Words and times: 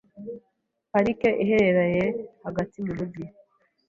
Parike 0.91 1.29
iherereye 1.43 2.05
hagati 2.45 2.77
mu 2.85 2.93
mujyi. 2.97 3.25